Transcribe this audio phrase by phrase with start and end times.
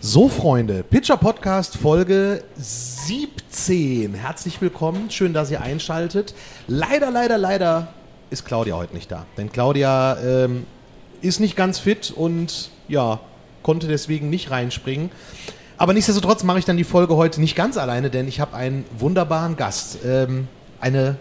[0.00, 4.14] So, Freunde, Pitcher Podcast Folge 17.
[4.14, 6.34] Herzlich willkommen, schön, dass ihr einschaltet.
[6.68, 7.88] Leider, leider, leider
[8.30, 9.26] ist Claudia heute nicht da.
[9.36, 10.66] Denn Claudia ähm,
[11.20, 13.18] ist nicht ganz fit und ja,
[13.64, 15.10] konnte deswegen nicht reinspringen.
[15.78, 18.84] Aber nichtsdestotrotz mache ich dann die Folge heute nicht ganz alleine, denn ich habe einen
[18.96, 19.98] wunderbaren Gast.
[20.06, 20.46] Ähm,
[20.80, 21.16] eine,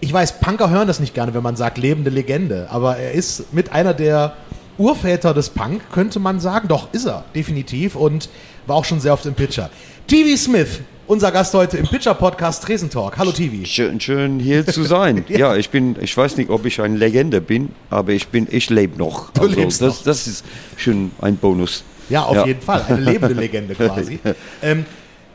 [0.00, 3.52] ich weiß, Punker hören das nicht gerne, wenn man sagt lebende Legende, aber er ist
[3.52, 4.34] mit einer der
[4.78, 6.68] Urväter des Punk, könnte man sagen.
[6.68, 7.96] Doch, ist er, definitiv.
[7.96, 8.28] Und
[8.66, 9.70] war auch schon sehr oft im Pitcher.
[10.06, 13.16] TV Smith, unser Gast heute im Pitcher-Podcast Tresentalk.
[13.16, 13.64] Hallo TV.
[13.64, 15.24] Schön, schön hier zu sein.
[15.28, 15.38] ja.
[15.38, 15.56] ja.
[15.56, 18.98] ich bin, ich weiß nicht, ob ich eine Legende bin, aber ich bin, ich lebe
[18.98, 19.30] noch.
[19.30, 20.04] Du also, lebst das, noch.
[20.04, 20.44] das ist
[20.76, 21.84] schon ein Bonus.
[22.08, 22.46] Ja, auf ja.
[22.46, 22.84] jeden Fall.
[22.86, 24.18] Eine lebende Legende quasi.
[24.62, 24.84] ähm,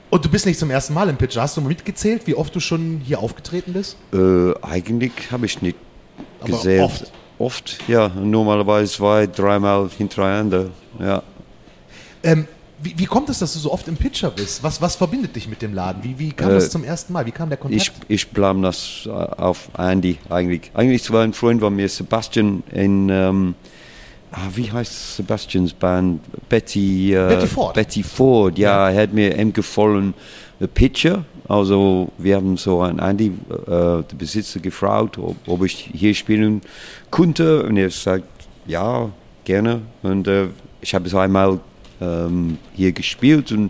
[0.09, 1.41] und du bist nicht zum ersten Mal im Pitcher.
[1.41, 3.97] Hast du mal mitgezählt, wie oft du schon hier aufgetreten bist?
[4.13, 5.77] Äh, eigentlich habe ich nicht
[6.41, 6.83] Aber gesehen.
[6.83, 7.11] oft.
[7.41, 8.09] Oft, ja.
[8.09, 10.67] Normalerweise zwei, dreimal hintereinander.
[10.99, 11.23] Ja.
[12.23, 12.47] Ähm,
[12.83, 14.63] wie, wie, kommt es, dass du so oft im Pitcher bist?
[14.63, 16.03] Was, was verbindet dich mit dem Laden?
[16.03, 17.25] Wie, wie kam Äh, das zum ersten Mal?
[17.25, 17.91] Wie kam der Kontakt?
[18.07, 20.69] Ich, ich blame das äh, auf Andy eigentlich.
[20.75, 23.55] Eigentlich war ein Freund von mir, Sebastian, in, ähm,
[24.31, 26.21] ah, wie heißt Sebastians Band?
[26.47, 27.73] Betty, äh, Betty Ford.
[27.73, 30.13] Betty Ford, ja, er hat mir empfohlen,
[30.59, 31.25] ein Pitcher.
[31.51, 33.33] Also wir haben so an Andy, äh,
[33.67, 36.61] der Besitzer, gefragt, ob, ob ich hier spielen
[37.09, 37.63] konnte.
[37.63, 38.23] Und er sagt,
[38.65, 39.09] ja,
[39.43, 39.81] gerne.
[40.01, 40.47] Und äh,
[40.79, 41.59] ich habe es einmal
[41.99, 43.69] ähm, hier gespielt und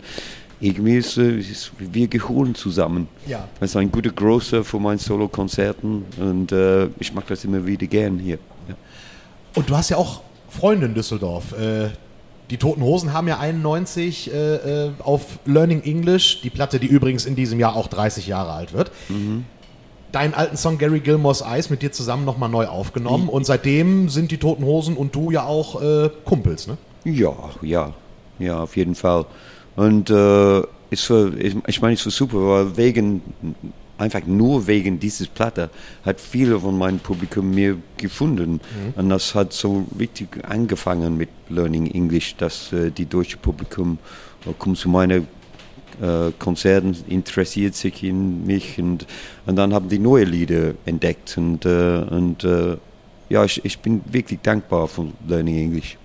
[0.60, 3.08] irgendwie ist, äh, ist wir geholt zusammen.
[3.26, 3.48] Ja.
[3.60, 7.88] Das ist ein guter Großer für meine Solo-Konzerten und äh, ich mag das immer wieder
[7.88, 8.38] gern hier.
[8.68, 8.76] Ja.
[9.56, 11.46] Und du hast ja auch Freunde in Düsseldorf.
[12.52, 17.26] Die Toten Hosen haben ja 91 äh, äh, auf Learning English, die Platte, die übrigens
[17.26, 18.92] in diesem Jahr auch 30 Jahre alt wird,
[20.12, 23.30] deinen alten Song Gary Gilmore's Eyes mit dir zusammen nochmal neu aufgenommen.
[23.30, 26.78] Und seitdem sind die Toten Hosen und du ja auch äh, Kumpels, ne?
[27.06, 27.94] Ja, ja,
[28.38, 29.26] ja, auf jeden Fall.
[29.78, 33.22] Und äh, ist für, ich, ich meine, es war super, weil wegen,
[34.02, 35.70] einfach nur wegen dieses Platte
[36.04, 38.60] hat viele von meinem Publikum mir gefunden.
[38.96, 44.00] Und das hat so richtig angefangen mit Learning English, dass äh, die deutsche Publikum
[44.46, 45.28] äh, kommt zu meinen
[46.02, 49.06] äh, Konzerten, interessiert sich in mich und,
[49.46, 51.38] und dann haben die neue Lieder entdeckt.
[51.38, 52.78] Und, äh, und äh,
[53.30, 55.98] ja, ich, ich bin wirklich dankbar für Learning English.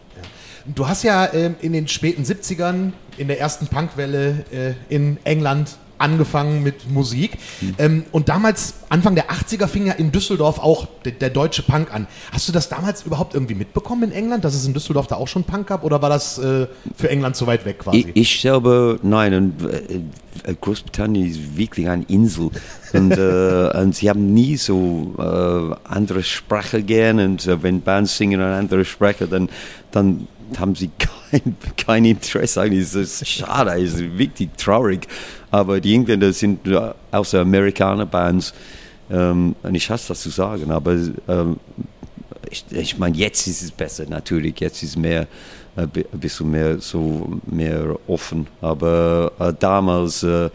[0.66, 5.78] Du hast ja ähm, in den späten 70ern, in der ersten Punkwelle äh, in England
[5.98, 7.38] angefangen mit Musik.
[7.78, 11.92] Ähm, und damals, Anfang der 80er, fing ja in Düsseldorf auch der, der deutsche Punk
[11.92, 12.06] an.
[12.32, 15.28] Hast du das damals überhaupt irgendwie mitbekommen in England, dass es in Düsseldorf da auch
[15.28, 15.84] schon Punk gab?
[15.84, 18.06] Oder war das äh, für England zu weit weg quasi?
[18.14, 20.00] Ich, ich selber, nein, und, äh,
[20.60, 22.50] Großbritannien ist wirklich eine Insel.
[22.92, 27.18] Und, äh, und sie haben nie so äh, andere Sprache gern.
[27.20, 29.48] Und äh, wenn Bands singen eine andere Sprache, dann,
[29.90, 32.60] dann haben sie kein, kein Interesse.
[32.62, 35.06] Eigentlich ist es schade, es ist wirklich traurig.
[35.50, 38.54] Aber die Engländer sind äh, außer Amerikaner-Bands.
[39.10, 40.96] Ähm, und ich hasse das zu sagen, aber
[41.28, 41.58] ähm,
[42.50, 44.60] ich, ich meine, jetzt ist es besser, natürlich.
[44.60, 45.26] Jetzt ist mehr,
[45.76, 48.46] ein ein bisschen mehr so mehr offen.
[48.60, 50.50] Aber äh, damals äh,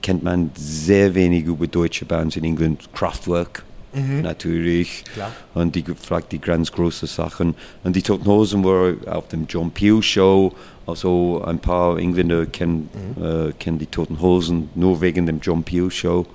[0.00, 2.92] kennt man sehr wenig über deutsche Bands in England.
[2.92, 5.04] Kraftwerk natürlich.
[5.12, 5.32] Klar.
[5.54, 7.54] Und die gefragt die ganz große Sachen.
[7.84, 10.52] Und die Toten Hosen waren auf dem John Peel Show.
[10.86, 12.88] Also ein paar Engländer kennen,
[13.20, 16.26] äh, kennen die Toten Hosen nur wegen dem John Peel Show.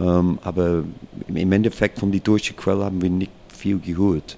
[0.00, 0.84] Ähm, aber
[1.26, 4.36] im Endeffekt von die deutschen Quelle haben wir nicht viel gehört.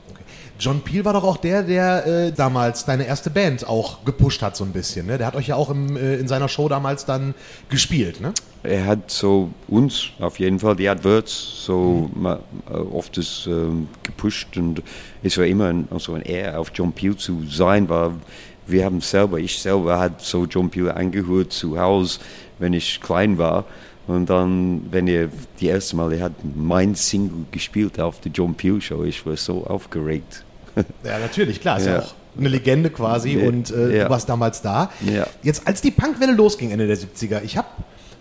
[0.60, 4.56] John Peel war doch auch der, der äh, damals deine erste Band auch gepusht hat
[4.56, 5.06] so ein bisschen.
[5.06, 5.16] Ne?
[5.16, 7.34] Der hat euch ja auch im, äh, in seiner Show damals dann
[7.70, 8.20] gespielt.
[8.20, 8.34] Ne?
[8.62, 13.88] Er hat so uns auf jeden Fall die Adverts so ma, äh, oft das, ähm,
[14.02, 14.82] gepusht und
[15.22, 18.12] es war immer ein, also ein Ehr auf John Peel zu sein, weil
[18.66, 22.20] wir haben selber, ich selber hat so John Peel angehört zu Hause,
[22.58, 23.64] wenn ich klein war.
[24.06, 25.28] Und dann, wenn er
[25.58, 29.36] die erste Mal, er hat mein Single gespielt auf der John Peel Show, ich war
[29.36, 30.44] so aufgeregt.
[31.04, 31.78] Ja, natürlich, klar.
[31.78, 31.98] Ist ja, Ja.
[32.00, 33.48] auch eine Legende quasi Ja.
[33.48, 34.04] und äh, Ja.
[34.04, 34.90] du warst damals da.
[35.00, 35.26] Ja.
[35.42, 37.68] Jetzt, als die Punkwelle losging, Ende der 70er, ich habe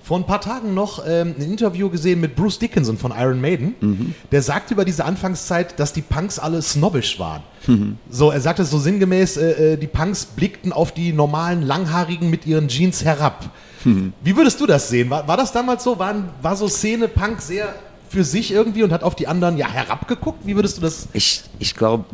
[0.03, 3.75] vor ein paar Tagen noch ähm, ein Interview gesehen mit Bruce Dickinson von Iron Maiden.
[3.79, 4.15] Mhm.
[4.31, 7.43] Der sagte über diese Anfangszeit, dass die Punks alle snobbisch waren.
[7.67, 7.97] Mhm.
[8.09, 12.47] So, er sagte so sinngemäß, äh, äh, die Punks blickten auf die normalen Langhaarigen mit
[12.47, 13.51] ihren Jeans herab.
[13.85, 14.13] Mhm.
[14.23, 15.11] Wie würdest du das sehen?
[15.11, 15.99] War, war das damals so?
[15.99, 17.75] War, war so Szene Punk sehr
[18.09, 20.45] für sich irgendwie und hat auf die anderen ja herabgeguckt?
[20.45, 21.07] Wie würdest du das?
[21.13, 22.05] Ich, ich glaube,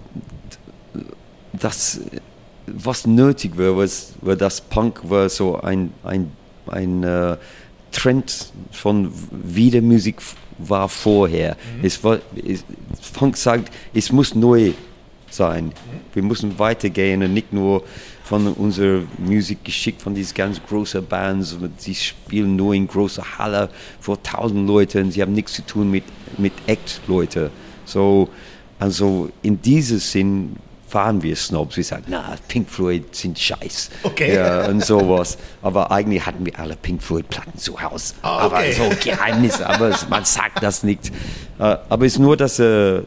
[1.53, 2.01] das,
[2.67, 6.31] was nötig war, was, war das Punk war so ein, ein,
[6.67, 7.37] ein äh,
[7.91, 10.21] Trend von wie die Musik
[10.57, 11.55] war vorher.
[11.81, 12.63] Es war, es,
[13.13, 14.73] Punk sagt, es muss neu
[15.29, 15.71] sein.
[16.13, 17.83] Wir müssen weitergehen und nicht nur
[18.25, 21.55] von unserer Musik geschickt von diesen ganz großen Bands.
[21.77, 23.69] Sie spielen nur in großer Halle
[23.99, 25.11] vor tausend Leuten.
[25.11, 26.03] Sie haben nichts zu tun mit,
[26.37, 27.51] mit Act-Leuten.
[27.85, 28.29] So,
[28.79, 30.55] also in diesem Sinn
[30.87, 31.77] fahren wir Snobs.
[31.77, 33.91] Wir sagen, na, Pink Floyd sind scheiß.
[34.01, 34.35] Okay.
[34.35, 35.37] Ja, und sowas.
[35.61, 38.15] Aber eigentlich hatten wir alle Pink Floyd-Platten zu Hause.
[38.23, 38.55] Ah, okay.
[38.55, 41.11] Aber so Geheimnis, aber man sagt das nicht.
[41.59, 43.01] Äh, Aber es ist nur, dass, äh,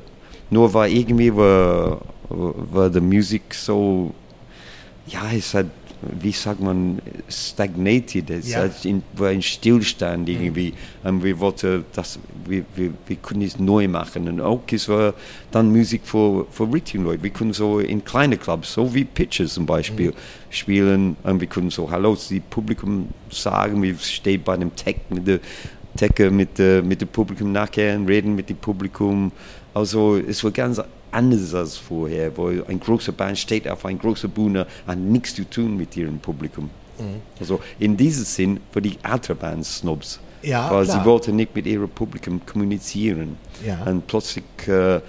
[0.51, 4.13] nur war irgendwie war, war die Musik so,
[5.09, 5.67] ja, es hat,
[6.21, 8.31] wie sagt man, stagnated.
[8.31, 8.61] Es Ja.
[8.61, 10.75] hat in, war ein Stillstand irgendwie.
[11.03, 14.29] Und wir wollten das, wir, wir, wir können es neu machen.
[14.29, 15.15] Und auch es war
[15.51, 17.23] dann Musik für, für richtige Leute.
[17.23, 20.13] Wir können so in kleine Clubs, so wie Pitches zum Beispiel,
[20.51, 21.17] spielen.
[21.25, 23.83] Und wir können so Hallo zu dem Publikum sagen.
[23.83, 25.41] Wir stehen bei einem Tech mit der
[26.01, 29.33] Decke mit, äh, mit dem Publikum nachher und reden mit dem Publikum.
[29.75, 34.31] Also es war ganz anders als vorher, wo ein großer Band steht auf einer großen
[34.31, 36.71] Bühne, hat nichts zu tun mit ihrem Publikum.
[37.41, 40.21] Also in diesem Sinn für die ältere Bands Snobs.
[40.43, 41.01] Ja, weil klar.
[41.01, 43.37] sie wollten nicht mit ihrem Publikum kommunizieren.
[43.65, 43.83] Ja.
[43.85, 45.01] Und plötzlich äh,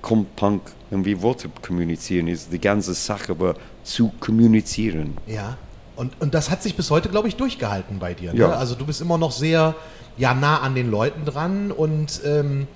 [0.00, 2.28] kommt Punk und wir wollten kommunizieren.
[2.28, 3.54] Ist die ganze Sache war
[3.84, 5.16] zu kommunizieren.
[5.26, 5.56] Ja.
[5.96, 8.32] Und, und das hat sich bis heute, glaube ich, durchgehalten bei dir.
[8.32, 8.40] Ne?
[8.40, 8.52] Ja.
[8.52, 9.74] Also du bist immer noch sehr
[10.16, 12.66] ja, nah an den Leuten dran und ähm,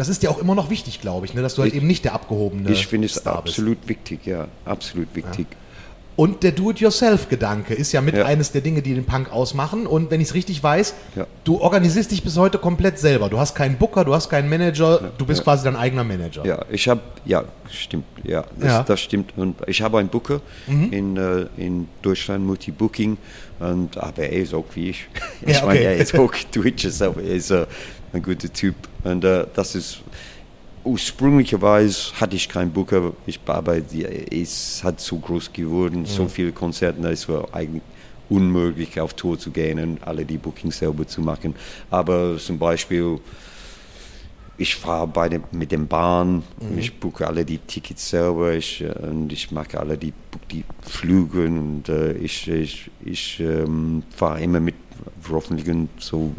[0.00, 1.42] das ist dir auch immer noch wichtig, glaube ich, ne?
[1.42, 3.54] dass du halt Ich- eben nicht der abgehobene ich finde es Star bist.
[3.58, 5.46] absolut wichtig, ja, absolut wichtig.
[6.16, 8.26] Und der Do-it-yourself-Gedanke ist ja mit Ja.
[8.26, 9.86] eines der Dinge, die den Punk ausmachen.
[9.86, 11.26] Und wenn ich es richtig weiß, Ja.
[11.44, 13.30] du organisierst dich bis heute komplett selber.
[13.30, 16.44] Du hast keinen Booker, du hast keinen Manager, du bist quasi dein eigener Manager.
[16.44, 18.82] Ja, ich habe, ja, stimmt, ja das, Ja.
[18.82, 19.32] das stimmt.
[19.38, 23.16] Und ich habe einen Booker in, äh, in Deutschland, Multi-Booking,
[23.60, 25.06] und, aber er ist auch wie ich.
[25.46, 25.84] Ich Ja, meine, okay.
[25.88, 26.34] er ist auch
[27.02, 27.66] aber er ist äh,
[28.12, 28.74] ein guter Typ.
[29.04, 30.02] Und äh, das ist,
[30.84, 33.12] ursprünglicherweise hatte ich keinen Booker.
[33.26, 33.84] Ich arbeite,
[34.30, 37.82] es hat so groß geworden, so viele Konzerte, es war eigentlich
[38.28, 41.54] unmöglich auf Tour zu gehen und alle die Bookings selber zu machen.
[41.90, 43.18] Aber zum Beispiel
[44.60, 46.42] ich fahre bei dem, mit dem Bahn,
[46.76, 50.12] ich buche alle die Tickets selber ich, äh, und ich mache alle die,
[50.50, 54.74] die Flüge und äh, ich, ich, ich ähm, fahre immer mit
[55.32, 56.34] öffentlichen so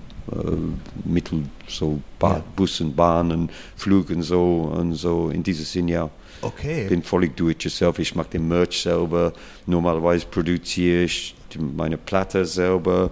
[1.03, 2.43] Mittel, so ba Ja.
[2.55, 6.09] Bussen, Bahnen, Flügen so und so in diesem Sinn ja.
[6.43, 6.87] Okay.
[6.87, 7.99] bin völlig do it yourself.
[7.99, 9.31] Ich mache den Merch selber.
[9.67, 13.11] Normalerweise produziere ich meine Platte selber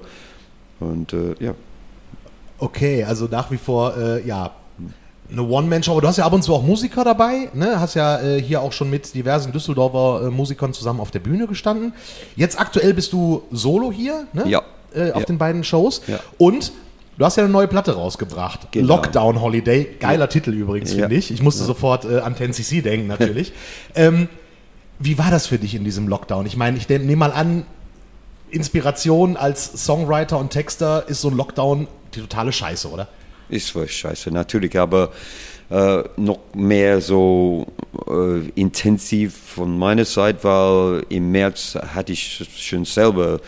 [0.79, 1.53] und äh, ja.
[2.57, 4.51] Okay, also nach wie vor, äh, ja,
[5.31, 5.91] eine One-Man-Show.
[5.91, 7.79] Aber du hast ja ab und zu auch Musiker dabei, ne?
[7.79, 11.45] Hast ja äh, hier auch schon mit diversen Düsseldorfer äh, Musikern zusammen auf der Bühne
[11.47, 11.94] gestanden.
[12.35, 14.47] Jetzt aktuell bist du solo hier, ne?
[14.47, 14.63] Ja.
[14.94, 15.25] Äh, auf Ja.
[15.27, 16.01] den beiden Shows.
[16.07, 16.19] Ja.
[16.39, 16.71] Und
[17.19, 18.71] du hast ja eine neue Platte rausgebracht.
[18.71, 18.95] Genau.
[18.95, 19.95] Lockdown Holiday.
[20.00, 21.01] Geiler Titel übrigens, Ja.
[21.01, 21.30] finde ich.
[21.30, 23.54] Ich musste sofort äh, an 10cc denken, natürlich.
[23.94, 24.27] ähm,
[24.98, 26.45] wie war das für dich in diesem Lockdown?
[26.48, 27.66] Ich meine, ich nehme mal an,
[28.51, 33.07] Inspiration als Songwriter und Texter ist so ein Lockdown die totale Scheiße, oder?
[33.50, 35.12] Ist was scheiße, natürlich, aber
[35.69, 37.68] äh, noch mehr so
[38.07, 43.39] äh, intensiv von meiner Seite, weil im März hatte ich schon selber,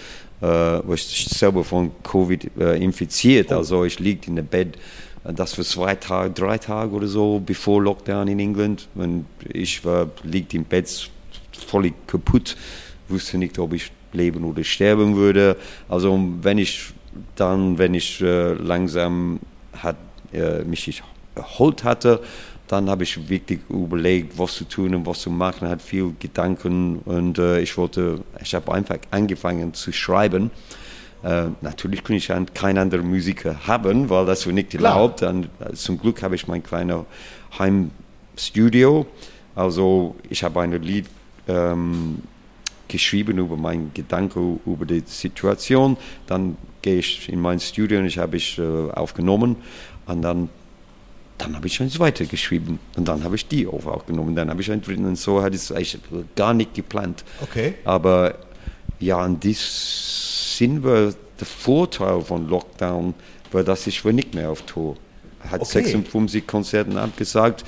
[0.41, 3.51] äh, war ich selber von Covid äh, infiziert.
[3.51, 4.75] Also ich lieg in der Bett,
[5.23, 8.87] äh, das war zwei Tage, drei Tage oder so, bevor Lockdown in England.
[8.95, 11.09] Und ich war, liegt im Bett
[11.51, 12.57] völlig kaputt,
[13.07, 15.57] wusste nicht, ob ich leben oder sterben würde.
[15.87, 16.91] Also wenn ich
[17.35, 19.39] dann, wenn ich langsam
[19.73, 19.97] hat,
[20.65, 21.03] mich
[21.35, 22.21] erholt hatte,
[22.71, 26.99] dann habe ich wirklich überlegt, was zu tun und was zu machen, hat viel Gedanken
[26.99, 30.51] und äh, ich wollte, ich habe einfach angefangen zu schreiben.
[31.21, 35.21] Äh, natürlich kann ich an- keinen anderen Musiker haben, weil das war nicht erlaubt.
[35.21, 37.01] Und, äh, zum Glück habe ich mein kleines
[37.59, 39.05] Heimstudio.
[39.53, 41.07] Also ich habe ein Lied
[41.49, 42.19] ähm,
[42.87, 45.97] geschrieben über meinen Gedanken über die Situation.
[46.25, 49.57] Dann gehe ich in mein Studio und ich habe ich äh, aufgenommen
[50.07, 50.49] und dann
[51.41, 54.35] dann habe ich eins weitergeschrieben und dann habe ich die auch aufgenommen.
[54.35, 55.97] Dann habe ich einen dritten und so hat es eigentlich
[56.35, 57.23] gar nicht geplant.
[57.41, 57.75] Okay.
[57.83, 58.35] Aber
[58.99, 63.13] ja, in diesem Sinn war der Vorteil von Lockdown,
[63.51, 64.95] war, dass ich war nicht mehr auf Tour.
[65.49, 65.83] Hat Okay.
[65.83, 67.65] 56 Konzerten abgesagt,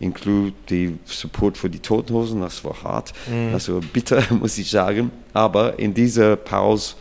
[0.00, 2.40] inklusive die Support für die Totenhosen.
[2.40, 3.12] Das war hart,
[3.52, 5.10] das war bitter, muss ich sagen.
[5.34, 6.94] Aber in dieser Pause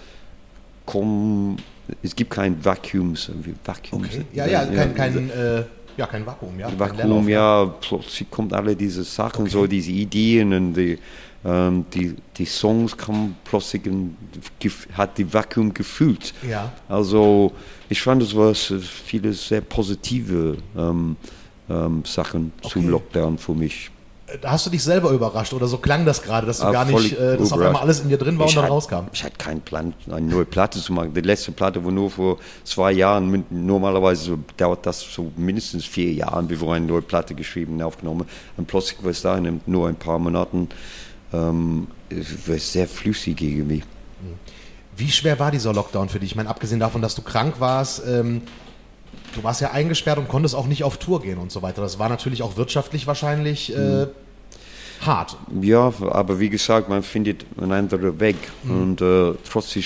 [0.85, 1.57] kommen,
[2.01, 3.31] es gibt kein Vakuums.
[3.63, 4.25] Vakuums Okay.
[4.33, 5.63] Ja, ja, kein, kein, äh,
[5.97, 6.67] ja, kein Vakuum, ja.
[6.77, 10.97] Vakuum, ja, plötzlich kommt alle diese Sachen, so diese Ideen und die,
[11.45, 14.15] ähm, die, die Songs kommen plötzlich, und
[14.61, 16.33] gef- hat die Vakuum gefühlt.
[16.49, 16.71] Ja.
[16.87, 17.51] Also
[17.89, 21.15] ich fand, es war viele sehr positive ähm,
[21.69, 22.91] ähm, Sachen zum Okay.
[22.91, 23.89] Lockdown für mich.
[24.41, 26.85] Da hast du dich selber überrascht oder so klang das gerade, dass du Ah, gar
[26.85, 29.05] nicht, äh, dass auf einmal alles in dir drin war und dann hatte- rauskam.
[29.13, 31.13] Ich hatte keinen Plan, eine neue Platte zu machen.
[31.13, 33.45] Die letzte Platte war nur vor zwei Jahren.
[33.51, 38.25] Normalerweise so dauert das so mindestens vier Jahre, bevor eine neue Platte geschrieben und aufgenommen.
[38.57, 40.69] Und plötzlich war es da in nur ein paar Monaten.
[41.31, 43.83] Ähm, sehr flüssig irgendwie.
[44.95, 46.31] Wie schwer war dieser Lockdown für dich?
[46.31, 48.43] Ich meine, abgesehen davon, dass du krank warst, ähm,
[49.35, 51.81] du warst ja eingesperrt und konntest auch nicht auf Tour gehen und so weiter.
[51.81, 54.05] Das war natürlich auch wirtschaftlich wahrscheinlich äh,
[55.05, 55.37] hart.
[55.61, 58.35] Ja, aber wie gesagt, man findet einen anderen Weg.
[58.67, 59.83] Und äh, trotzdem,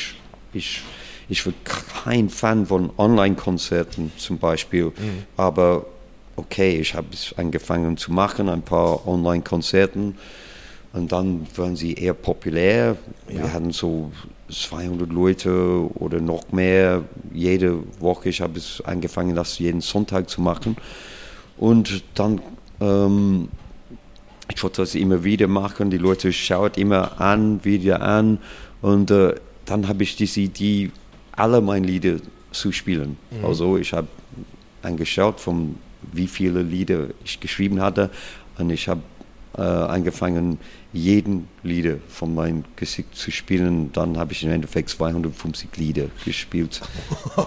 [0.54, 0.82] ich,
[1.30, 4.92] ich bin kein Fan von Online-Konzerten zum Beispiel.
[5.36, 5.86] Aber
[6.36, 10.18] okay, ich habe es angefangen zu machen, ein paar Online-Konzerten.
[10.94, 12.96] Und dann waren sie eher populär.
[13.28, 13.44] Ja.
[13.44, 14.12] Wir hatten so
[14.50, 18.30] 200 Leute oder noch mehr jede Woche.
[18.30, 20.78] Ich habe es angefangen, das jeden Sonntag zu machen.
[21.58, 22.42] Und dann
[22.80, 23.50] ähm,
[24.64, 25.90] das immer wieder machen.
[25.90, 28.40] Die Leute schauen immer an, wieder an.
[28.82, 29.36] Und äh,
[29.66, 30.92] dann habe ich diese Idee,
[31.32, 32.18] alle meine Lieder
[32.52, 33.18] zu spielen.
[33.44, 34.08] Also ich habe
[34.82, 35.76] angeschaut, von
[36.12, 38.10] wie viele Lieder ich geschrieben hatte.
[38.58, 39.02] Und ich habe
[39.58, 40.60] äh, angefangen,
[40.94, 43.92] jeden Lieder von meinem Gesicht zu spielen.
[43.92, 46.82] Dann habe ich im Endeffekt 250 Lieder gespielt.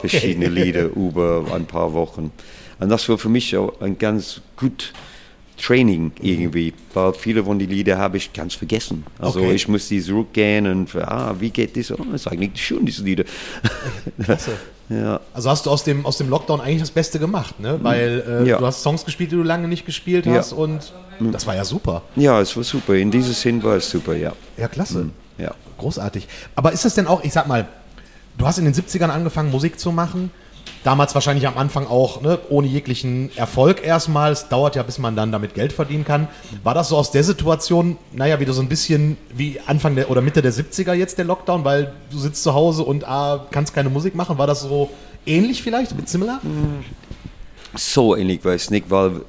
[0.01, 2.31] Verschiedene Lieder über ein paar Wochen.
[2.79, 4.93] Und das war für mich auch ein ganz gut
[5.61, 9.05] Training irgendwie, weil viele von den Liedern habe ich ganz vergessen.
[9.19, 9.53] Also Okay.
[9.53, 11.91] ich muss die zurückgehen und ah, wie geht das?
[11.93, 13.25] Oh, das ist eigentlich schön, diese Lieder.
[14.25, 14.53] Klasse.
[14.89, 15.21] ja.
[15.35, 17.79] Also hast du aus dem, aus dem Lockdown eigentlich das Beste gemacht, ne?
[17.83, 18.47] Weil äh, Mhm.
[18.47, 18.59] Ja.
[18.59, 20.35] du hast Songs gespielt, die du lange nicht gespielt Ja.
[20.35, 22.03] hast und das war ja super.
[22.17, 22.95] ja, es war super.
[22.95, 24.33] In diesem Sinn war es super, ja.
[24.57, 25.11] Ja, klasse.
[25.39, 25.55] ja.
[25.79, 26.27] Großartig.
[26.57, 27.67] Aber ist das denn auch, ich sag mal,
[28.41, 30.31] du hast in den 70ern angefangen, Musik zu machen.
[30.83, 34.33] Damals wahrscheinlich am Anfang auch ne, ohne jeglichen Erfolg erstmal.
[34.33, 36.27] Es dauert ja, bis man dann damit Geld verdienen kann.
[36.65, 40.23] War das so aus der Situation, naja, wieder so ein bisschen wie Anfang der oder
[40.23, 43.91] Mitte der 70er jetzt der Lockdown, weil du sitzt zu Hause und ah, kannst keine
[43.91, 44.39] Musik machen?
[44.39, 44.89] War das so
[45.27, 46.41] ähnlich vielleicht, mit similar?
[47.77, 49.21] So ähnlich es nicht, weil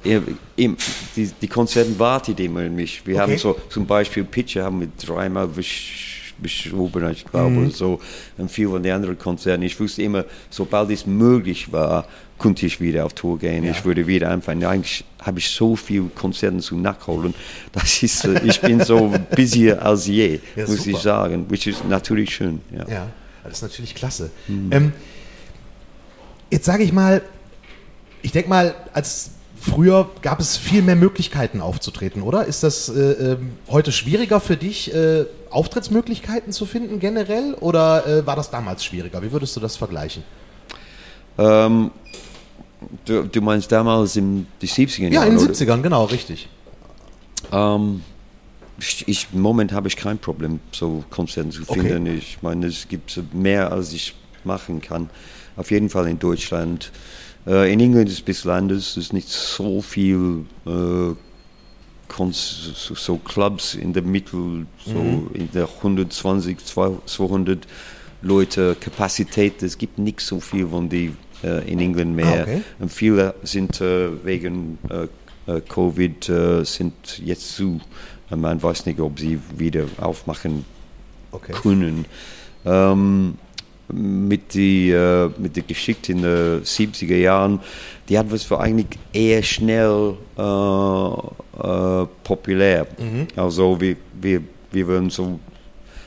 [0.56, 0.76] im-
[1.16, 3.06] die, die Konzerten warten immer in mich.
[3.06, 3.22] Wir Okay.
[3.32, 7.70] haben so zum Beispiel Pitcher haben wir dreimal besch- beschoben, ich glaube, Mhm.
[7.70, 8.00] so
[8.38, 9.62] und viel von den anderen Konzerten.
[9.62, 12.06] Ich wusste immer, sobald es möglich war,
[12.38, 13.62] konnte ich wieder auf Tour gehen.
[13.64, 13.70] Ja.
[13.70, 14.64] Ich würde wieder anfangen.
[14.64, 17.34] Eigentlich habe ich so viele Konzerte zu nachholen.
[17.72, 20.90] Das ist, ich bin so busier als je, Ja, muss super.
[20.90, 21.46] ich sagen.
[21.48, 22.60] Which ist natürlich schön.
[22.76, 22.88] Ja.
[22.88, 23.06] Ja,
[23.44, 24.30] das ist natürlich klasse.
[24.48, 24.92] Ähm,
[26.50, 27.22] jetzt sage ich mal,
[28.22, 29.30] ich denke mal, als
[29.62, 32.44] früher gab es viel mehr Möglichkeiten aufzutreten, oder?
[32.46, 37.54] Ist das äh, ähm, heute schwieriger für dich, äh, Auftrittsmöglichkeiten zu finden generell?
[37.54, 39.22] Oder äh, war das damals schwieriger?
[39.22, 40.24] Wie würdest du das vergleichen?
[41.38, 41.92] Ähm,
[43.04, 45.28] du, du meinst damals in die 70er Ja, Jahren?
[45.28, 45.54] in den oder?
[45.54, 46.48] 70ern, genau, richtig.
[47.52, 48.02] Ähm,
[48.78, 51.80] ich, ich, Im Moment habe ich kein Problem, so Konzerte zu Okay.
[51.82, 52.18] finden.
[52.18, 55.08] Ich meine, es gibt mehr, als ich machen kann.
[55.56, 56.90] Auf jeden Fall in Deutschland.
[57.46, 58.90] Äh, in England ist anders.
[58.90, 61.14] Es ist nicht so viel äh,
[62.32, 64.36] so, Clubs in der Mitte,
[64.84, 65.30] so Mhm.
[65.34, 66.58] in der 120,
[67.06, 67.66] 200
[68.22, 69.62] Leute Kapazität.
[69.62, 72.26] Es gibt nicht so viel von die äh, in England mehr.
[72.26, 72.62] Ah, okay.
[72.78, 75.08] Und viele sind äh, wegen äh,
[75.50, 76.30] äh, Covid
[76.62, 76.94] sind
[77.24, 77.80] jetzt zu.
[78.30, 80.64] Man weiß nicht, ob sie wieder aufmachen
[81.32, 81.52] Okay.
[81.52, 82.04] können.
[82.64, 83.34] Ähm,
[83.92, 87.60] mit, die, äh, mit der Geschichte in den 70er Jahren,
[88.08, 92.86] die hat was für eigentlich eher schnell äh, äh, populär.
[93.36, 95.38] Also wir, wir, wir waren so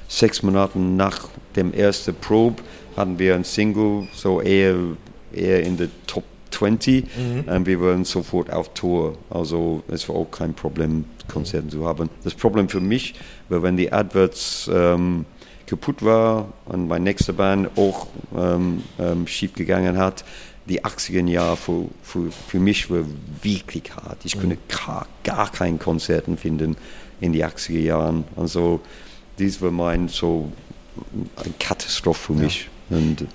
[0.07, 2.61] sechs Monate nach dem ersten Probe
[2.95, 4.75] hatten wir ein Single, so eher,
[5.33, 7.05] eher in der Top 20
[7.47, 9.17] und wir waren sofort auf Tour.
[9.29, 12.09] Also es war auch kein Problem, Konzerte zu haben.
[12.23, 13.15] Das Problem für mich
[13.49, 15.25] war, wenn die Adverts ähm,
[15.67, 20.24] kaputt war und meine nächste Band auch ähm, ähm, schief gegangen hat.
[20.67, 23.05] Die 80er Jahre für, für, für mich war
[23.43, 24.25] wirklich hart.
[24.25, 26.75] Ich konnte gar, gar kein Konzerten finden
[27.22, 28.24] in die 80er Jahren.
[28.36, 28.81] Also
[29.38, 30.51] dies war mein so
[31.36, 32.69] eine Katastrophe für mich.
[32.89, 33.27] Und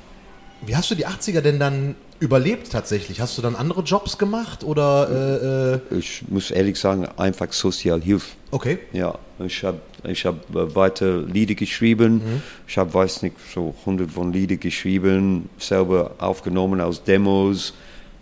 [0.66, 3.20] Wie hast du die 80er denn dann überlebt tatsächlich?
[3.20, 8.36] Hast du dann andere Jobs gemacht oder äh, äh, ich muss ehrlich sagen, einfach Sozialhilfe.
[8.50, 8.78] okay?
[8.92, 12.42] Ja, ich habe ich hab äh, weiter Lieder geschrieben.
[12.68, 17.74] Ich habe, weiß nicht, so hundert von Lieder geschrieben, selber aufgenommen aus Demos.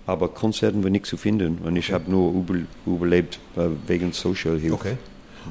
[0.07, 1.59] Aber Konzerten war nicht zu finden.
[1.59, 2.55] Und ich habe nur über,
[2.87, 4.75] überlebt äh, wegen Sozialhilfe.
[4.75, 4.97] Okay.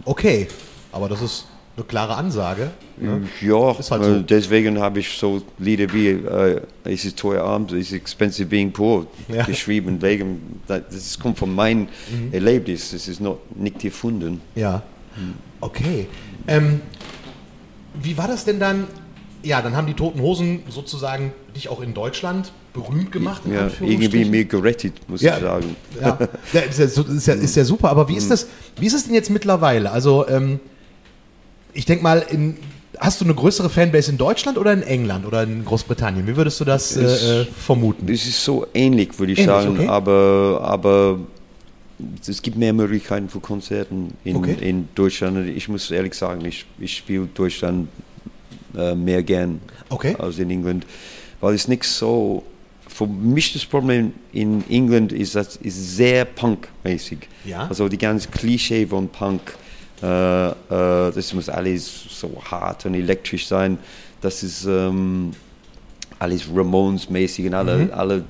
[0.06, 0.48] Okay,
[0.92, 1.46] aber das ist
[1.78, 2.72] eine klare Ansage.
[2.98, 3.22] Ne?
[3.42, 4.20] Ja, Ist halt äh, so.
[4.22, 8.72] deswegen habe ich so Lieder wie äh, Es ist teuer abends, Es ist expensive being
[8.72, 9.44] poor Ja.
[9.46, 10.02] geschrieben.
[10.02, 11.82] Wegen, das kommt von meinem
[12.12, 12.34] Mhm.
[12.34, 14.42] Erlebnis, das ist noch nicht erfunden.
[14.56, 14.82] Ja.
[15.62, 16.08] Okay.
[16.48, 16.82] Ähm,
[18.02, 18.88] wie war das denn dann?
[19.44, 23.44] Ja, dann haben die Toten Hosen sozusagen dich auch in Deutschland berühmt gemacht.
[23.46, 25.36] in Ja, irgendwie mir gerettet, muss Ja.
[25.38, 25.76] ich sagen.
[26.02, 26.18] Ja,
[26.54, 27.90] ja, ist, ja, ist, ja, ist ja super.
[27.90, 28.48] Aber wie ist das?
[28.80, 29.92] Wie ist es denn jetzt mittlerweile?
[29.92, 30.60] Also ähm,
[31.74, 32.58] ich denke mal, in,
[33.00, 36.26] hast du eine größere Fanbase in Deutschland oder in England oder in Großbritannien?
[36.28, 38.08] Wie würdest du das äh, äh, vermuten?
[38.12, 39.88] Es ist so ähnlich, würde ich Ähnlich, sagen, okay.
[39.88, 41.20] aber, aber
[42.28, 44.56] es gibt mehr Möglichkeiten für Konzerten in, Okay.
[44.62, 45.48] in Deutschland.
[45.50, 47.90] Ich muss ehrlich sagen, ich, ich spiele Deutschland
[48.76, 50.16] äh, mehr gern Okay.
[50.20, 50.86] als in England,
[51.42, 52.44] weil es nicht so.
[52.90, 57.20] Für mich das Problem in England ist, dass es sehr Punk-mäßig.
[57.46, 57.68] Ja.
[57.68, 59.42] Also die ganze Klischee von Punk,
[60.02, 63.78] äh, äh, das muss alles so hart und elektrisch sein.
[64.22, 65.32] Das ist ähm,
[66.20, 67.92] alles Ramones-mäßig und alle, Mhm.
[67.94, 68.24] alle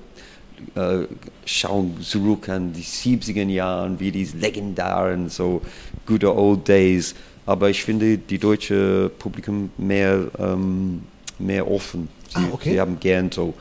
[0.76, 1.06] äh,
[1.46, 5.62] schauen zurück an die 70er Jahre, wie die legendären, so
[6.06, 7.16] good old days.
[7.46, 11.04] Aber ich finde die deutsche Publikum mehr, ähm,
[11.40, 12.10] mehr offen.
[12.30, 12.72] Sie, Ah, okay.
[12.74, 13.54] sie haben gern so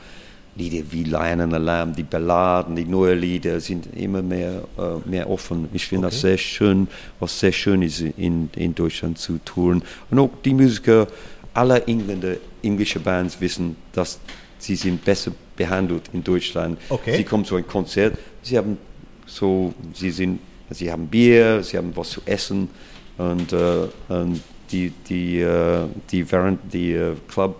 [0.57, 5.09] Lieder wie Lion and the Lamb, die Balladen, die neuen Lieder sind immer mehr, äh,
[5.09, 5.69] mehr offen.
[5.73, 6.29] Ich finde das Okay.
[6.29, 6.87] sehr schön,
[7.19, 9.83] was sehr schön ist in, in Deutschland zu touren.
[10.09, 11.07] Und auch die Musiker
[11.53, 14.19] aller Engländer, englische Bands wissen, dass
[14.57, 16.79] sie sind besser behandelt in Deutschland.
[16.89, 17.17] Okay.
[17.17, 18.77] Sie kommen zu einem Konzert, sie haben
[19.27, 20.39] so, sie sind,
[20.71, 22.69] sie haben Bier, sie haben was zu essen
[23.17, 27.57] und, äh, und die, die, äh, die während die äh, Club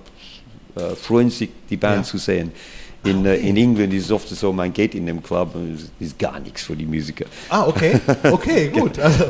[0.75, 2.03] äh, freuen sich, die Band Ja.
[2.03, 2.51] zu sehen.
[3.03, 5.89] In, äh, in England ist es oft so, man geht in den Club und es
[5.99, 7.25] ist gar nichts für die Musiker.
[7.49, 7.99] Ah, okay.
[8.23, 8.99] Okay, gut.
[8.99, 9.25] Also,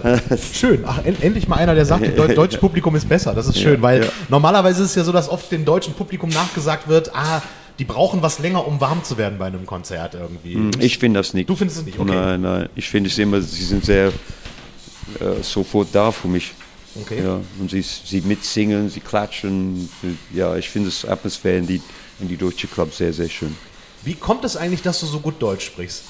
[0.54, 0.84] schön.
[0.86, 3.34] Ach, en endlich mal einer, der sagt, das Deu deutsche Publikum ist besser.
[3.34, 4.10] Das ist schön, Ja, weil ja.
[4.30, 7.42] normalerweise ist es ja so, dass oft dem deutschen Publikum nachgesagt wird, ah,
[7.78, 10.72] die brauchen was länger, um warm zu werden bei einem Konzert irgendwie.
[10.80, 11.48] Ich finde das nicht.
[11.50, 12.12] Du findest es nicht, okay.
[12.12, 12.70] Nein, nein.
[12.76, 16.54] Ich finde es immer, sie sind sehr äh, sofort da für mich.
[17.02, 17.22] Okay.
[17.24, 19.90] Ja, und sie, sie mitsingen, sie klatschen.
[20.34, 21.82] Ja, ich finde das Atmosphäre in die,
[22.20, 23.56] in die deutsche Club sehr, sehr schön.
[24.04, 26.04] Wie kommt es eigentlich, dass du so gut Deutsch sprichst?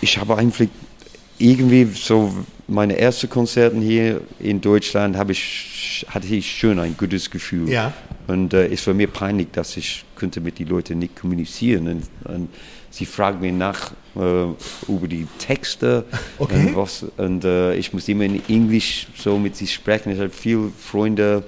[0.00, 0.70] ich habe eigentlich
[1.38, 2.32] irgendwie so
[2.66, 7.92] meine ersten Konzerten hier in Deutschland habe ich hatte ich schon ein gutes Gefühl Ja.
[8.26, 12.02] und äh, es war mir peinlich dass ich könnte mit den Leuten nicht kommunizieren und,
[12.32, 12.48] und
[12.90, 14.46] sie fragen mich nach äh,
[14.88, 16.04] über die Texte
[16.38, 16.68] Okay.
[16.68, 20.30] und was und äh, ich muss immer in Englisch so mit sie sprechen ich habe
[20.30, 21.44] viele Freunde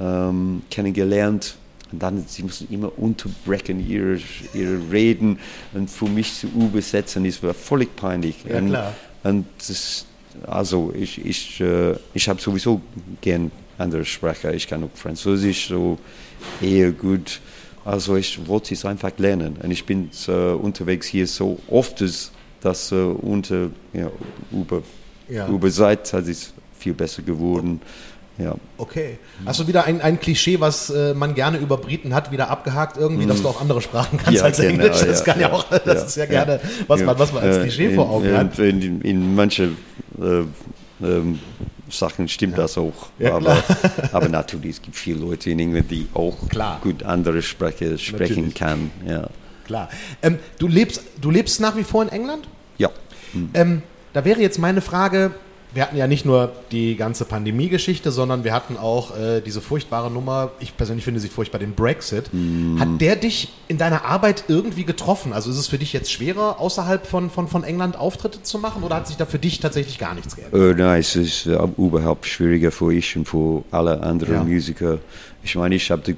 [0.00, 1.56] ähm, kennengelernt
[1.96, 4.18] und dann sie mussten immer unterbrechen ihre,
[4.52, 5.38] ihre Reden
[5.72, 8.92] und für mich zu übersetzen das war völlig peinlich Ja, und, klar.
[9.24, 10.04] und das,
[10.46, 12.82] also ich, ich, äh, ich habe sowieso
[13.22, 14.52] gern andere Sprache.
[14.52, 15.98] Ich kann auch Französisch so
[16.60, 17.40] eher gut.
[17.84, 19.56] Also ich wollte es einfach lernen.
[19.62, 22.30] Und ich bin äh, unterwegs hier so oft, dass
[22.60, 24.10] das äh, unter, ja,
[24.52, 24.82] über,
[25.30, 25.48] Ja.
[25.48, 27.80] über Zeit hat es viel besser geworden.
[28.38, 28.54] Ja.
[28.76, 29.18] Okay.
[29.44, 32.96] Hast du wieder ein, ein Klischee, was äh, man gerne über Briten hat, wieder abgehakt
[32.98, 34.36] irgendwie, dass du auch andere Sprachen kannst Mhm.
[34.36, 35.00] Ja, als genau, Englisch?
[35.00, 37.56] Das ja, kann ja, ja, auch, das ist ja gerne, was, man, was man als
[37.56, 38.58] äh, Klischee in, vor Augen in, hat.
[38.58, 39.70] In, in, in manche
[40.20, 40.42] äh,
[41.02, 41.38] ähm,
[41.88, 43.08] Sachen stimmt das auch.
[43.24, 43.56] Aber,
[44.12, 46.80] aber natürlich, es gibt viele Leute in England, die auch Klar.
[46.82, 48.54] gut andere Sprache sprechen Natürlich.
[48.54, 48.90] kann.
[49.06, 49.28] Ja.
[49.64, 49.88] Klar.
[50.22, 52.48] Ähm, du, lebst, du lebst nach wie vor in England?
[52.78, 52.90] ja.
[53.54, 55.32] Ähm, da wäre jetzt meine Frage,
[55.74, 60.10] wir hatten ja nicht nur die ganze Pandemie-Geschichte, sondern wir hatten auch äh, diese furchtbare
[60.10, 62.30] Nummer, ich persönlich finde sie furchtbar, den Brexit.
[62.78, 65.32] Hat der dich in deiner Arbeit irgendwie getroffen?
[65.32, 68.82] Also ist es für dich jetzt schwerer, außerhalb von, von, von England Auftritte zu machen
[68.84, 70.78] oder hat sich da für dich tatsächlich gar nichts geändert?
[70.78, 74.44] Äh, nein, es ist äh, überhaupt schwieriger für ich und für alle anderen Ja.
[74.44, 74.98] Musiker.
[75.42, 76.16] Ich meine, ich habe die,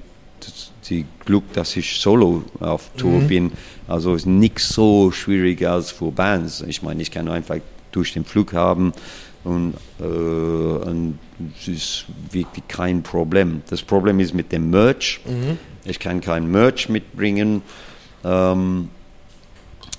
[0.89, 3.53] die Glück, dass ich solo auf Tour bin.
[3.89, 6.63] Also ist nicht so schwierig als für Bands.
[6.63, 7.57] Ich meine, ich kann einfach
[7.91, 8.93] durch den Flug haben
[9.45, 11.19] und, äh, und
[11.59, 13.63] es ist wirklich kein Problem.
[13.71, 15.21] Das Problem ist mit dem Merch.
[15.85, 17.63] Ich kann kein Merch mitbringen.
[18.25, 18.89] Ähm,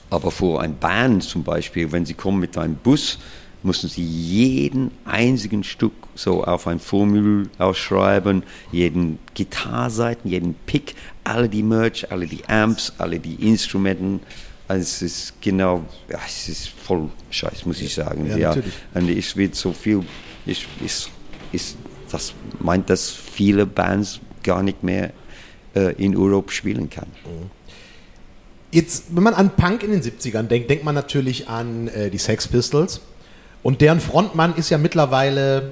[0.10, 3.20] aber für ein Band zum Beispiel, wenn sie kommen mit einem Bus,
[3.62, 11.50] müssen sie jeden einzigen Stück so auf ein Formular ausschreiben, jeden Gitarrseiten, jeden Pick, alle
[11.50, 14.22] die Merch, alle die Amps, alle die Instrumenten.
[14.70, 18.28] Also es ist genau, ja, es ist voll Scheiß, muss ich sagen.
[18.28, 18.74] Ja, natürlich.
[18.94, 20.04] Und es wird so viel,
[20.46, 21.10] ich, ist,
[21.52, 21.76] ist,
[22.12, 25.12] das meint, dass viele Bands gar nicht mehr
[25.76, 27.08] äh, in Europa spielen kann.
[28.72, 32.20] Jetzt, wenn man an Punk in den 70ern denkt, denkt man natürlich an äh, die
[32.20, 33.02] Sex Pistols.
[33.64, 35.72] Und deren Frontmann ist ja mittlerweile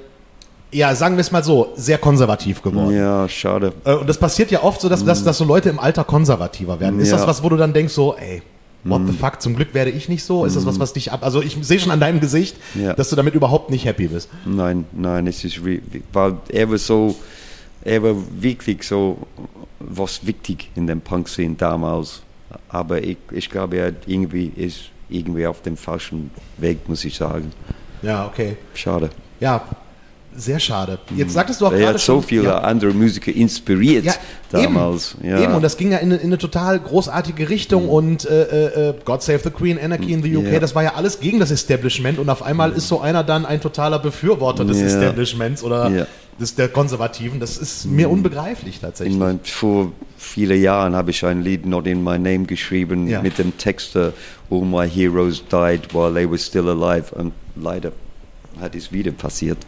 [0.70, 2.94] ja, sagen wir es mal so, sehr konservativ geworden.
[2.94, 3.72] Ja, schade.
[3.84, 6.78] Äh, Und das passiert ja oft so, dass, dass, dass so Leute im Alter konservativer
[6.80, 7.00] werden.
[7.00, 7.16] Ist Ja.
[7.16, 8.42] das was, wo du dann denkst, so, ey,
[8.84, 10.44] what the fuck, zum Glück werde ich nicht so?
[10.44, 11.22] Ist das was, was dich ab.
[11.24, 12.92] Also ich sehe schon an deinem Gesicht, Ja.
[12.94, 14.28] dass du damit überhaupt nicht happy bist.
[14.44, 15.60] Nein, nein, es ist
[16.12, 17.16] weil er war so,
[17.84, 19.18] er war wirklich so
[19.80, 22.22] was wichtig in dem Punk-Szene damals.
[22.68, 27.52] Aber ich, ich glaube, er irgendwie ist irgendwie auf dem falschen Weg, muss ich sagen.
[28.02, 28.56] Ja, okay.
[28.74, 29.10] Schade.
[29.40, 29.64] Ja,
[30.36, 30.98] sehr schade.
[31.16, 32.58] Jetzt sagtest du auch Er gerade hat so schon- viele ja.
[32.58, 34.14] andere Musiker inspiriert Ja,
[34.50, 35.16] damals.
[35.20, 35.28] Eben.
[35.30, 35.42] Ja.
[35.42, 38.94] eben, und das ging ja in, eine- in eine total großartige Richtung und äh, äh,
[39.04, 40.60] God Save the Queen, Anarchy in the UK, Ja.
[40.60, 43.60] das war ja alles gegen das Establishment und auf einmal ist so einer dann ein
[43.60, 44.80] totaler Befürworter des.
[44.80, 46.06] Establishments oder
[46.40, 47.40] des, der Konservativen.
[47.40, 49.14] Das ist mir unbegreiflich tatsächlich.
[49.14, 53.38] Ich meine, vor vielen Jahren habe ich ein Lied Not in My Name geschrieben mit
[53.38, 54.12] dem Text äh,
[54.50, 57.12] All my heroes died while they were still alive.
[57.14, 57.90] Und leider
[58.60, 59.58] hat es wieder passiert.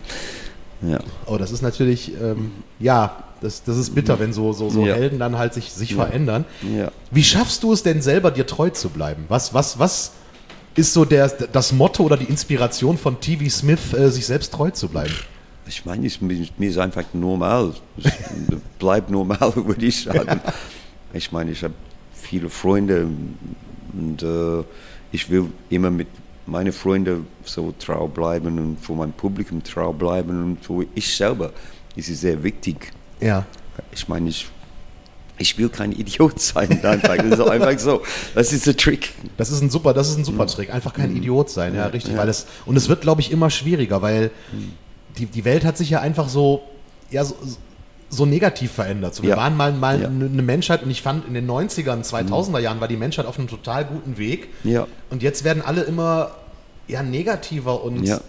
[0.82, 0.98] Ja.
[1.26, 4.94] Oh, das ist natürlich, ähm, ja, das, das ist bitter, wenn so, so, so Ja.
[4.94, 5.96] Helden dann halt sich, sich Ja.
[6.04, 6.44] verändern.
[6.76, 6.90] Ja.
[7.10, 9.24] Wie schaffst du es denn selber, dir treu zu bleiben?
[9.28, 10.12] Was, was, was
[10.76, 14.70] ist so der, das Motto oder die Inspiration von TV Smith, äh, sich selbst treu
[14.70, 15.12] zu bleiben?
[15.66, 17.74] Ich meine, es, mir ist einfach normal.
[17.96, 18.10] Es
[18.78, 20.40] bleibt normal, würde ich sagen.
[21.12, 21.74] Ich meine, ich habe
[22.12, 23.06] viele Freunde
[23.92, 24.64] und äh,
[25.12, 26.08] ich will immer mit
[26.50, 31.52] meinen Freunden so trau bleiben und für mein Publikum trau bleiben und für ich selber.
[31.96, 32.92] Es ist sehr wichtig.
[33.20, 33.44] Ja.
[33.92, 34.46] Ich meine, ich,
[35.38, 36.68] ich will kein Idiot sein.
[36.84, 37.16] Einfach.
[37.16, 38.02] Das ist einfach so.
[38.34, 39.12] Das ist der Trick.
[39.36, 40.72] Das ist ein super, das ist ein super Trick.
[40.72, 42.16] Einfach kein Idiot sein, ja, richtig.
[42.16, 44.30] Weil es, und es wird, glaube ich, immer schwieriger, weil
[45.18, 46.62] die, die Welt hat sich ja einfach so,
[47.10, 47.36] ja, so,
[48.10, 49.14] so negativ verändert.
[49.14, 49.36] So, wir Ja.
[49.36, 50.08] waren mal, mal Ja.
[50.08, 53.38] eine eine Menschheit und ich fand in den 90ern, 2000er Jahren war die Menschheit auf
[53.38, 54.48] einem total guten Weg.
[54.64, 54.86] Ja.
[55.10, 56.32] Und jetzt werden alle immer
[56.90, 58.20] ja, negativer und Ja,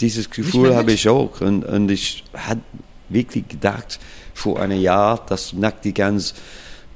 [0.00, 1.40] dieses Gefühl habe ich auch.
[1.40, 2.60] Und, und ich hatte
[3.08, 3.98] wirklich gedacht
[4.34, 6.34] vor einem Jahr, dass nach die ganze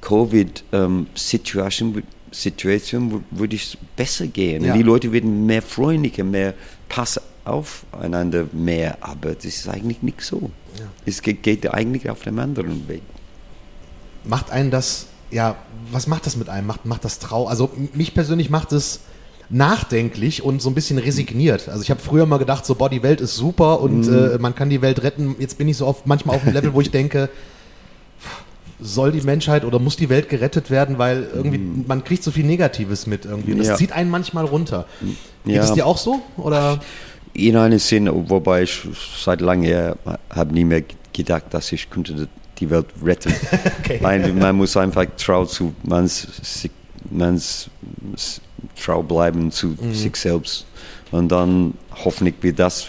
[0.01, 4.65] Covid-Situation Situation wür- würde es besser gehen.
[4.65, 4.73] Ja.
[4.75, 6.53] Die Leute werden mehr freundlicher, mehr
[6.89, 8.97] Pass aufeinander mehr.
[8.99, 10.51] Aber das ist eigentlich nicht so.
[10.77, 10.85] Ja.
[11.05, 13.01] Es geht, geht eigentlich auf dem anderen Weg.
[14.25, 15.55] macht einen das, ja,
[15.91, 16.67] was macht das mit einem?
[16.67, 17.47] Macht, macht das trau?
[17.47, 18.99] Also mich persönlich macht es
[19.49, 21.69] nachdenklich und so ein bisschen resigniert.
[21.69, 24.55] Also ich habe früher mal gedacht, so, boah, die Welt ist super und äh, man
[24.55, 25.35] kann die Welt retten.
[25.39, 27.29] Jetzt bin ich so oft manchmal auf dem Level, wo ich denke,
[28.79, 32.45] soll die Menschheit oder muss die Welt gerettet werden, weil irgendwie man kriegt so viel
[32.45, 33.53] Negatives mit irgendwie.
[33.53, 33.75] Und das Ja.
[33.75, 34.85] zieht einen manchmal runter.
[35.45, 35.63] Geht Ja.
[35.63, 36.21] es dir auch so?
[36.37, 36.79] Oder?
[37.33, 38.81] In einem Sinn, wobei ich
[39.23, 39.95] seit langem
[40.29, 42.27] habe nie mehr gedacht, dass ich könnte
[42.59, 43.33] die Welt retten.
[43.79, 43.99] Okay.
[44.01, 46.27] man, man muss einfach trau zu mans,
[47.11, 47.69] mans
[48.81, 50.65] trau bleiben zu sich selbst
[51.11, 51.73] und dann
[52.03, 52.87] hoffentlich wird das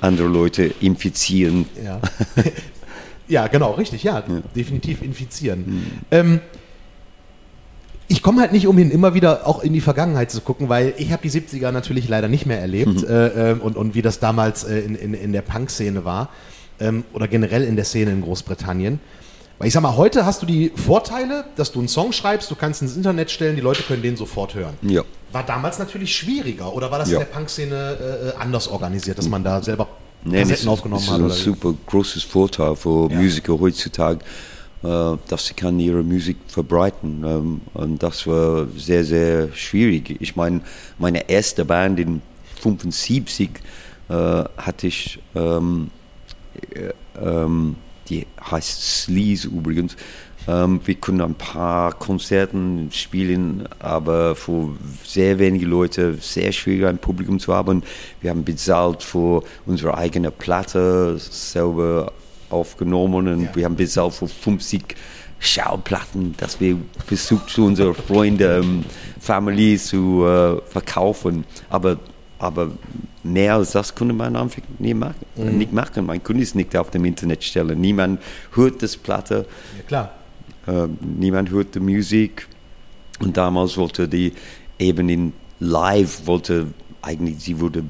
[0.00, 1.66] andere Leute infizieren.
[1.82, 2.00] Ja.
[3.28, 4.22] ja, genau, richtig, ja,
[4.54, 6.02] definitiv infizieren.
[6.10, 6.40] Ähm,
[8.08, 11.10] ich komme halt nicht umhin, immer wieder auch in die Vergangenheit zu gucken, weil ich
[11.12, 14.64] habe die 70er natürlich leider nicht mehr erlebt äh, ähm, und, und wie das damals
[14.64, 16.28] äh, in, in, in der Punk-Szene war
[16.80, 19.00] ähm, oder generell in der Szene in Großbritannien.
[19.58, 22.56] Weil ich sag mal, heute hast du die Vorteile, dass du einen Song schreibst, du
[22.56, 24.74] kannst ihn ins Internet stellen, die Leute können den sofort hören.
[24.82, 25.02] Ja.
[25.32, 27.20] War damals natürlich schwieriger oder war das Ja.
[27.20, 29.88] in der Punk-Szene äh, äh, anders organisiert, dass man da selber
[30.24, 31.22] Nee, Kassetten aufgenommen das ist hat?
[31.22, 33.16] ein super großes Vorteil für Ja.
[33.20, 34.20] Musiker heutzutage,
[34.82, 37.22] äh, dass sie kann ihre Musik verbreiten.
[37.24, 40.16] Ähm, und das war sehr, sehr schwierig.
[40.20, 40.62] Ich meine,
[40.98, 42.22] meine erste Band in
[42.60, 43.50] 75
[44.08, 45.90] äh, hatte ich, ähm,
[46.74, 46.90] äh,
[47.22, 47.76] ähm,
[48.08, 49.96] die heißt Sleaze übrigens.
[50.46, 56.98] Ähm, wir können ein paar Konzerten spielen, aber für sehr wenige Leute sehr schwierig ein
[56.98, 57.82] Publikum zu haben.
[58.20, 62.12] Wir haben bezahlt für unsere eigene Platte selber
[62.50, 63.56] aufgenommen und Ja.
[63.56, 64.94] wir haben bezahlt für 50
[65.38, 68.84] Schallplatten, dass wir versucht zu unseren Freunden, ähm,
[69.20, 71.44] Family zu äh, verkaufen.
[71.68, 71.98] Aber,
[72.38, 72.72] aber
[73.22, 76.06] mehr als das konnte man einfach nie machen, nicht machen.
[76.06, 77.80] Man konnte es nicht auf dem Internet stellen.
[77.80, 78.20] Niemand
[78.52, 79.46] hört das Platte.
[79.76, 80.14] Ja, klar.
[80.66, 82.48] Äh, niemand hört die Musik.
[83.20, 84.32] Und damals wollte die
[84.78, 86.66] eben in live, wollte
[87.02, 87.84] eigentlich, sie würde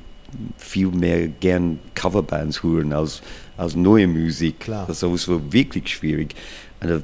[0.56, 3.22] viel mehr gern Coverbands hören als,
[3.56, 4.60] als neue Musik.
[4.60, 4.88] Klar.
[4.88, 6.34] Es war wirklich schwierig.
[6.80, 7.00] Und äh,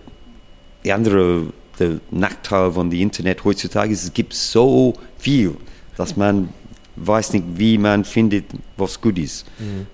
[0.85, 1.47] die andere,
[1.79, 5.57] der Nachteil von dem Internet heutzutage ist, es gibt so viel,
[5.97, 6.51] dass man
[6.97, 9.47] weiß nicht, wie man findet, was gut ist.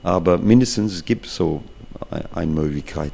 [0.03, 1.63] Aber mindestens es gibt so
[2.11, 3.13] ein- eine Möglichkeit.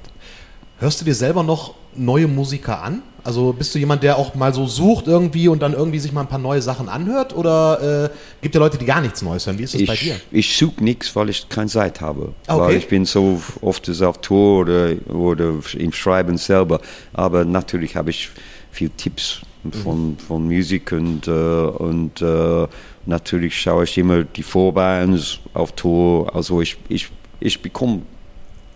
[0.78, 3.02] Hörst du dir selber noch neue Musiker an?
[3.24, 6.22] Also bist du jemand, der auch mal so sucht irgendwie und dann irgendwie sich mal
[6.22, 7.36] ein paar neue Sachen anhört?
[7.36, 8.08] Oder äh,
[8.40, 9.58] gibt es ja Leute, die gar nichts Neues hören?
[9.58, 10.16] Wie ist das ich, bei dir?
[10.32, 12.32] Ich suche nichts, weil ich keine Zeit habe.
[12.48, 12.60] Okay.
[12.60, 16.80] Weil ich bin so oft auf Tour oder, oder im Schreiben selber.
[17.12, 18.30] Aber natürlich habe ich
[18.72, 19.42] viel Tipps
[19.84, 22.66] von, von Musik und, äh, und äh,
[23.06, 26.34] natürlich schaue ich immer die Vorbands auf Tour.
[26.34, 27.08] Also ich, ich,
[27.40, 28.02] ich bekomme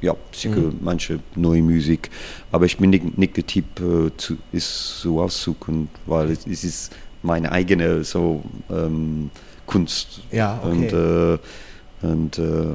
[0.00, 2.10] ja, sicher manche neue Musik,
[2.52, 6.64] aber ich bin nicht, nicht der Typ, äh, zu, ist so aussuchen, weil es, es
[6.64, 9.30] ist meine eigene so ähm,
[9.66, 10.20] Kunst.
[10.30, 10.70] Ja, okay.
[10.70, 12.74] Und, äh, und äh,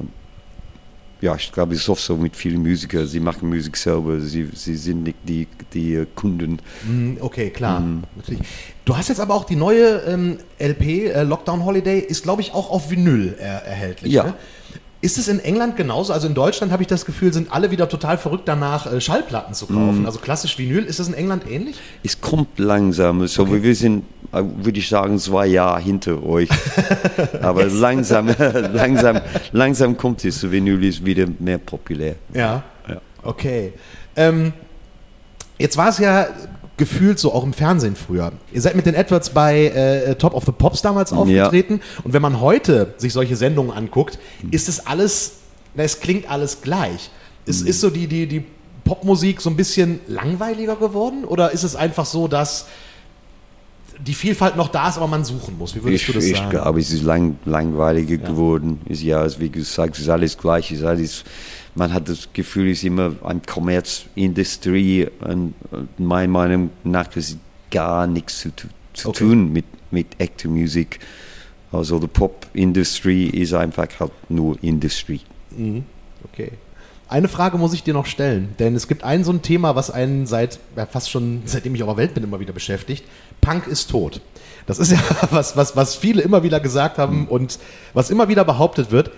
[1.22, 4.48] ja, ich glaube, es ist oft so mit vielen Musikern, sie machen Musik selber, sie,
[4.54, 6.58] sie sind nicht die, die äh, Kunden.
[6.84, 7.82] Mm, Okay, klar.
[8.16, 8.42] Natürlich.
[8.84, 12.52] Du hast jetzt aber auch die neue ähm, LP, äh, Lockdown Holiday, ist glaube ich
[12.52, 14.12] auch auf Vinyl äh, erhältlich.
[14.12, 14.24] Ja.
[14.24, 14.34] Ne?
[15.02, 16.12] Ist es in England genauso?
[16.12, 19.52] Also in Deutschland habe ich das Gefühl, sind alle wieder total verrückt danach, äh, Schallplatten
[19.52, 20.06] zu kaufen.
[20.06, 20.84] Also klassisch Vinyl.
[20.84, 21.76] Ist das in England ähnlich?
[22.04, 26.48] Es kommt langsam, so wie wir sind, äh, würde ich sagen, zwei Jahre hinter euch.
[27.42, 28.28] Aber langsam,
[28.72, 32.14] langsam, langsam kommt es, Vinyl ist wieder mehr populär.
[32.32, 32.62] Ja.
[32.88, 33.00] Ja.
[33.24, 33.72] Okay.
[34.14, 34.52] Ähm,
[35.58, 36.28] jetzt war es ja
[36.82, 38.32] gefühlt so auch im Fernsehen früher.
[38.52, 41.80] Ihr seid mit den Edwards bei äh, Top of the Pops damals aufgetreten.
[42.02, 44.18] Und wenn man heute sich solche Sendungen anguckt,
[44.50, 45.34] ist es alles,
[45.76, 47.10] na, es klingt alles gleich.
[47.46, 48.44] Es ist so die, die, die
[48.84, 51.24] Popmusik so ein bisschen langweiliger geworden?
[51.24, 52.66] Oder ist es einfach so, dass
[54.04, 55.76] die Vielfalt noch da ist, aber man suchen muss?
[55.76, 56.50] Wie würdest Ich, du das ich sagen?
[56.50, 58.80] glaube, es ist lang, langweiliger geworden.
[58.88, 60.72] Es, ja, wie gesagt, es ist alles gleich.
[60.72, 61.24] Es ist alles,
[61.74, 65.54] man hat das Gefühl, es ist immer eine Kommerzindustrie und,
[65.98, 67.36] meiner Meinung nach ist es
[67.70, 68.50] gar nichts zu,
[68.92, 69.18] zu Okay.
[69.18, 71.00] tun mit, mit echter Musik.
[71.70, 75.20] Also die Pop-Industrie ist einfach halt nur Industrie.
[76.30, 76.52] Okay.
[77.08, 79.90] Eine Frage muss ich dir noch stellen, denn es gibt ein so ein Thema, was
[79.90, 83.04] einen seit ja, fast schon seitdem ich auf der Welt bin immer wieder beschäftigt.
[83.40, 84.20] Punk ist tot.
[84.66, 84.98] Das ist ja
[85.30, 87.58] was, was, was viele immer wieder gesagt haben und
[87.92, 89.10] was immer wieder behauptet wird.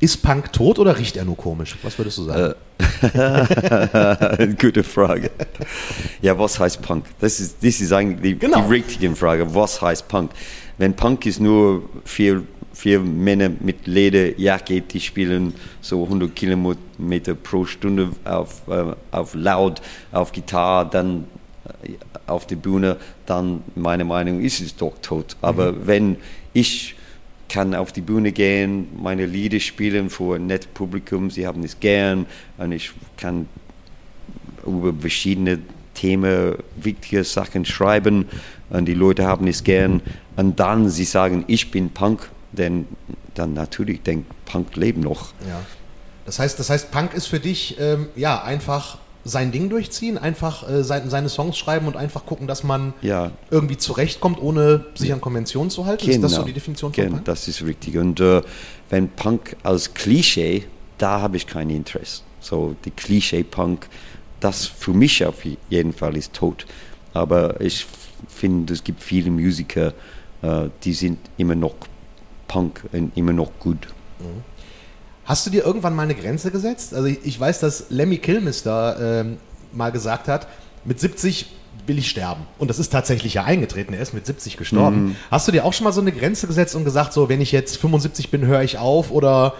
[0.00, 1.76] Ist Punk tot oder riecht er nur komisch?
[1.82, 2.54] Was würdest du sagen?
[4.58, 5.30] Gute Frage.
[6.22, 7.04] Ja, was heißt Punk?
[7.20, 8.62] Das ist, das ist eigentlich die, Genau.
[8.62, 9.54] die richtige Frage.
[9.54, 10.30] Was heißt Punk?
[10.78, 17.66] Wenn Punk ist nur vier, vier Männer mit Lederjacke, die spielen so 100 Kilometer pro
[17.66, 19.82] Stunde auf, äh, auf laut,
[20.12, 21.24] auf Gitarre, dann
[21.82, 21.92] äh,
[22.26, 25.36] auf der Bühne, dann meiner Meinung ist es doch tot.
[25.42, 26.16] Aber wenn
[26.54, 26.94] ich
[27.50, 31.78] kann auf die Bühne gehen, meine Lieder spielen vor ein nettes Publikum, sie haben es
[31.80, 33.48] gern und ich kann
[34.66, 35.58] über verschiedene
[35.94, 38.26] Themen wichtige Sachen schreiben
[38.70, 40.00] und die Leute haben es gern
[40.36, 42.86] und dann sie sagen, ich bin Punk, denn
[43.34, 45.32] dann natürlich denkt Punk leben noch.
[45.46, 45.60] ja.
[46.26, 50.68] Das heißt, das heißt, Punk ist für dich ähm, ja einfach sein Ding durchziehen, einfach
[50.68, 55.12] äh, sein, seine Songs schreiben und einfach gucken, dass man Ja, irgendwie zurechtkommt, ohne sich
[55.12, 56.08] an Konventionen zu halten.
[56.08, 56.46] Ist das so Genau.
[56.48, 57.24] die Definition von Genau, Punk?
[57.26, 57.98] Das ist richtig.
[57.98, 58.40] Und äh,
[58.88, 60.64] wenn Punk als Klischee,
[60.98, 62.22] da habe ich kein Interesse.
[62.40, 63.88] So die Klischee-Punk,
[64.40, 65.36] das für mich auf
[65.68, 66.66] jeden Fall ist tot.
[67.12, 67.86] Aber ich
[68.28, 69.92] finde, es gibt viele Musiker,
[70.42, 71.74] äh, die sind immer noch
[72.48, 73.88] Punk und immer noch gut.
[75.30, 76.92] Hast du dir irgendwann mal eine Grenze gesetzt?
[76.92, 79.36] Also ich, weiß, dass Lemmy Kilmister ähm,
[79.72, 80.48] mal gesagt hat,
[80.84, 81.46] mit 70
[81.86, 82.40] will ich sterben.
[82.58, 83.94] Und das ist tatsächlich ja eingetreten.
[83.94, 85.04] Er ist mit 70 gestorben.
[85.04, 85.16] Mhm.
[85.30, 87.52] Hast du dir auch schon mal so eine Grenze gesetzt und gesagt, so wenn ich
[87.52, 89.12] jetzt 75 bin, höre ich auf?
[89.12, 89.54] Oder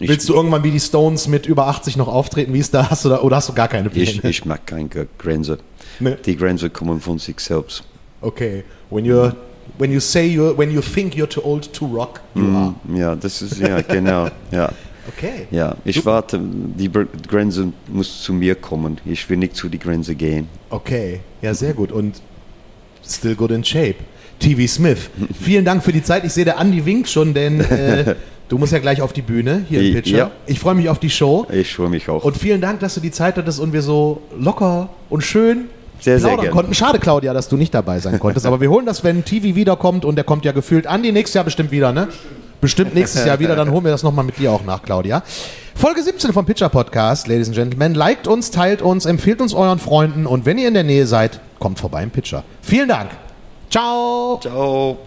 [0.00, 2.52] Ich- willst du irgendwann wie die Stones mit über 80 noch auftreten?
[2.52, 2.90] Wie ist da?
[2.90, 4.10] Hast du da oder hast du gar keine Pläne?
[4.10, 4.88] Ich, ich mag keine
[5.18, 5.58] Grenze.
[6.00, 6.18] Ne.
[6.26, 7.84] Die Grenzen kommen von sich selbst.
[8.22, 8.64] Okay.
[8.90, 9.36] When you're
[9.78, 12.74] when you say you're when you think you're too old to rock, you are.
[12.94, 14.70] Ja, das ist, ja, genau, ja.
[15.08, 15.46] Okay.
[15.50, 16.90] Ja, ich warte, die
[17.28, 18.98] Grenze muss zu mir kommen.
[19.04, 20.48] Ich will nicht zu die Grenze gehen.
[20.70, 21.92] Okay, ja, sehr gut.
[21.92, 22.20] Und
[23.06, 23.96] still good in shape.
[24.38, 25.08] TV Smith,
[25.40, 26.24] vielen Dank für die Zeit.
[26.24, 28.16] Ich sehe, der Andi winkt schon, denn äh,
[28.48, 29.94] du musst ja gleich auf die Bühne hier im Ja.
[29.94, 30.30] Pitcher.
[30.46, 31.46] Ich freue mich auf die Show.
[31.50, 32.24] Ich freue mich auch.
[32.24, 35.66] Und vielen Dank, dass du die Zeit hattest und wir so locker und schön
[36.00, 36.50] Sehr, sehr gerne.
[36.50, 36.74] konnten.
[36.74, 38.44] Schade, Claudia, dass du nicht dabei sein konntest.
[38.44, 40.86] Aber wir holen das, wenn TV wiederkommt und der kommt ja gefühlt.
[40.86, 42.06] Andi, nächstes Jahr bestimmt wieder, ne?
[42.06, 42.45] Bestimmt
[42.94, 45.22] nächstes Jahr wieder, dann holen wir das nochmal mit dir auch nach, Claudia.
[45.74, 47.94] Folge 17 vom Pitcher Podcast, Ladies and Gentlemen.
[47.94, 51.40] Liked uns, teilt uns, empfiehlt uns euren Freunden und wenn ihr in der Nähe seid,
[51.58, 52.44] kommt vorbei im Pitcher.
[52.62, 53.10] Vielen Dank.
[53.70, 54.38] Ciao.
[54.40, 54.98] Ciao.